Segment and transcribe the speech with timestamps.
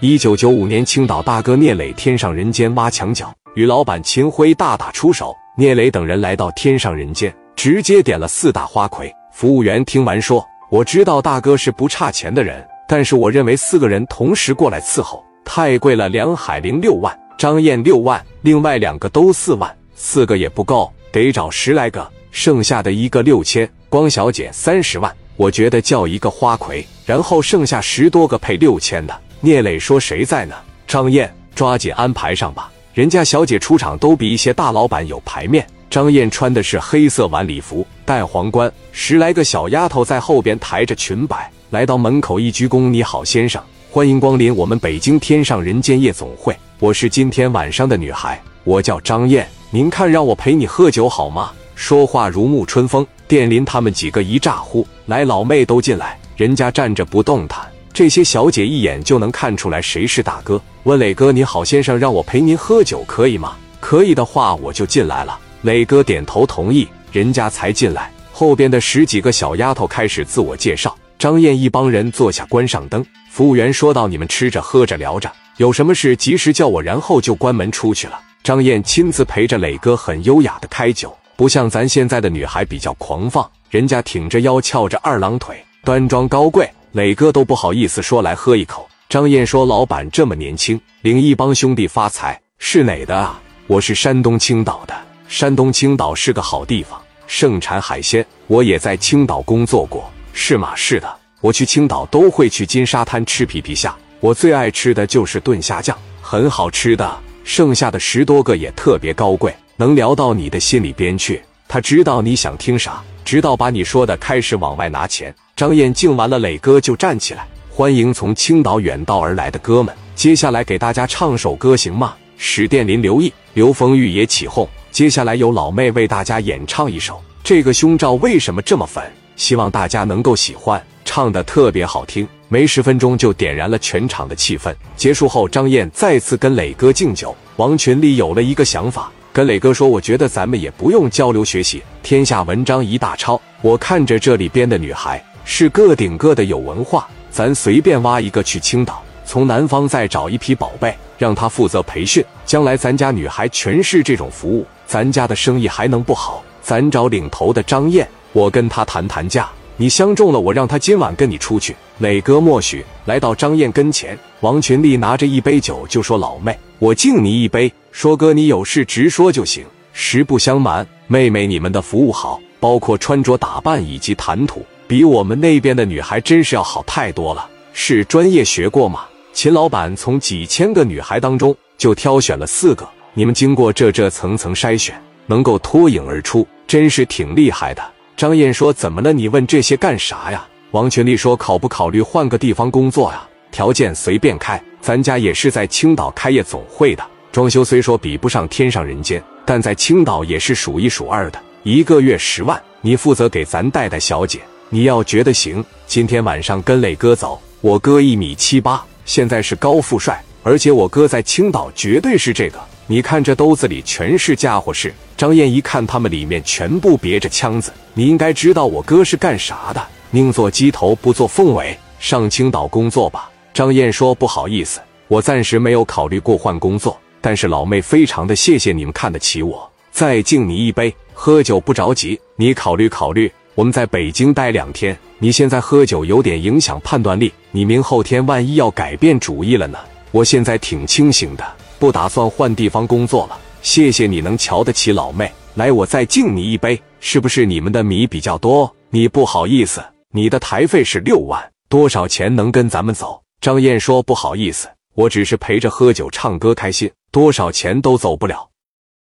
[0.00, 5.34] 一九九五年，青岛大哥聂磊天上人间挖墙脚，与老板秦辉大打出手。
[5.56, 9.10] 聂磊等人来到天上人间，直接点了四大花魁。
[9.32, 16.10] 服务员听完说：“我知道大哥是不差钱的人，但是我认为四个人同时过来伺候太贵了。
[16.10, 23.66] 梁海玲六万，张燕六万，另外两个都四万，四个也不够，得找十来个，剩下的一个六千。
[23.88, 30.54] 光小姐三十万，我觉得叫一个花魁，然后剩下十多个配六千的。”聂磊说：“谁在呢？”
[30.88, 32.70] 张燕，抓紧安排上吧。
[32.94, 35.66] 人家小姐出场都比一些大老板有排面。
[35.90, 46.56] 张燕穿的是黑色晚礼服，戴皇冠，十来个小丫头在后边抬着裙摆，来到门口一鞠躬：“你好，先生，欢迎光临我们北京天上人间夜总会。
[46.78, 49.46] 我是今天晚上的女孩，我叫张燕。
[49.70, 53.06] 您看，让我陪你喝酒好吗？”说话如沐春风。
[53.28, 56.18] 店林他们几个一咋呼，来老妹都进来。
[56.36, 57.60] 人家站着不动弹。
[57.96, 60.60] 这些小姐一眼就能看出来谁是大哥。
[60.82, 65.38] 问磊哥：“你好，先生，让我陪您喝酒可以吗？”可以的话，我就进来了。
[65.62, 68.12] 磊哥点头同意，人家才进来。
[68.30, 70.94] 后边的十几个小丫头开始自我介绍。
[71.18, 73.02] 张燕一帮人坐下，关上灯。
[73.30, 78.20] 服务员说道：“你们吃着喝着聊着，有什么事及时叫我。”然后就关门出去了。
[78.44, 86.70] 张燕亲自陪着磊哥，很优雅的开酒，不像咱现在的女孩比较狂放，人家挺着腰，翘着二郎腿，端庄高贵。
[86.96, 88.88] 磊哥都不好意思说来喝一口。
[89.10, 93.38] 张燕说：“老板这么年轻，领一帮兄弟发财，是哪的啊？
[93.66, 94.94] 我是山东青岛的。
[95.28, 98.24] 山东青岛是个好地方，盛产海鲜。
[98.46, 100.10] 我也在青岛工作过。
[100.32, 100.74] 是吗？
[100.74, 101.16] 是的。
[101.42, 107.14] 我去青岛都会去金沙滩吃皮皮虾，我最爱吃的就是炖虾酱，很好吃的。
[107.44, 111.42] 剩下的十多个也特别高贵，能聊到你的心里边去。
[111.68, 119.94] 他知道你想听啥，直到把你说的开始往外拿钱。”张燕敬完了，磊哥就站起来，欢迎从青岛远道而来的哥们。
[120.14, 122.14] 接下来给大家唱首歌行吗？
[122.36, 124.68] 史殿林、刘毅、刘丰玉也起哄。
[124.90, 129.02] 接下来由老妹为大家演唱一首《这个胸罩为什么这么粉》，
[129.34, 132.28] 希望大家能够喜欢，唱的特别好听。
[132.48, 134.74] 没十分钟就点燃了全场的气氛。
[134.94, 137.34] 结束后，张燕再次跟磊哥敬酒。
[137.56, 143.40] 王群力有了一个想法，跟磊哥说：“我觉得咱们也不用交流学习，天下文章一大抄。
[143.62, 156.42] 我看着这里边的女孩。”是个顶个的有文化，咱随便挖一个去青岛，从南方再找一批宝贝，让他负责培训，将来咱家女孩全是这种服务，咱家的生意还能不好？
[156.60, 161.76] 咱找领头的张燕，我跟他谈谈价，你相中了，我让他今晚跟你出去。
[161.98, 167.72] 磊哥默许，来到张燕跟前，王群力拿着一杯酒就说：“老妹，我敬你一杯。
[167.92, 169.64] 说哥，你有事直说就行。
[169.92, 179.00] 实不相瞒，妹妹你们的服务好，包括穿着打扮以及谈吐。”比我们那边的女孩真是要好太多了，是专业学过吗？
[179.32, 184.94] 秦老板从几千个女孩当中就挑选了四个，你们经过这这层层筛选，
[185.26, 187.82] 能够脱颖而出，真是挺厉害的。
[188.16, 189.12] 张燕说：“怎么了？
[189.12, 193.26] 你问这些干啥呀？”王群丽说：“考不考虑换个地方工作呀？
[193.50, 207.40] 条件随便开，咱家也是在青岛开业总会的，装修虽说比不上天上人间，但在青岛也是数一数二的，一个月十万，你负责给咱带带小姐。”你要觉得行，今天晚上跟磊哥走。
[207.60, 212.58] 我哥一米七八，现在是高富帅，而且我哥在青岛绝对是这个。
[212.88, 214.92] 你看这兜子里全是家伙事。
[215.16, 219.86] 张燕一看他们里面全部别着枪子，你应该知道我哥是干啥的。
[220.10, 223.30] 宁做鸡头不做凤尾，上青岛工作吧。
[223.54, 230.92] 张燕说：“不好意思，我暂时没有考虑过换工作，但是老妹非常的谢谢你们看得起我，再敬你一杯。
[231.14, 237.32] 喝酒不着急，你考虑考虑。”我们在北京待两天，你现在喝酒有点影响判断力。
[237.50, 239.78] 你明后天万一要改变主意了呢？
[240.10, 243.38] 我现在挺清醒的，不打算换地方工作了。
[243.62, 246.78] 谢谢你能瞧得起老妹，来，我再敬你一杯。
[247.00, 248.70] 是不是你们的米比较多？
[248.90, 253.18] 你不好意思，你的台费是六万，多少钱能跟咱们走？
[253.40, 258.46] 张燕说不好意思，我只是陪着喝酒唱歌开心，多少钱都走不了。